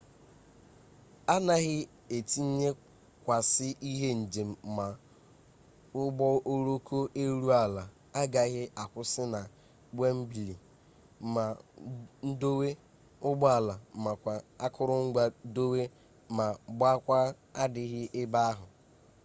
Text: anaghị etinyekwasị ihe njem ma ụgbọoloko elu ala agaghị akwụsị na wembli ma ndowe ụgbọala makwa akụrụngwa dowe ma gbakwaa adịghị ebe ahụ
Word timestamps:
anaghị 1.35 1.77
etinyekwasị 2.17 3.67
ihe 3.91 4.09
njem 4.21 4.49
ma 4.77 4.87
ụgbọoloko 6.01 6.97
elu 7.23 7.47
ala 7.63 7.83
agaghị 8.21 8.63
akwụsị 8.81 9.23
na 9.33 9.41
wembli 9.99 10.47
ma 11.33 11.43
ndowe 12.29 12.69
ụgbọala 13.29 13.73
makwa 14.03 14.33
akụrụngwa 14.65 15.23
dowe 15.55 15.81
ma 16.37 16.45
gbakwaa 16.77 17.27
adịghị 17.63 18.03
ebe 18.21 18.39
ahụ 18.49 18.65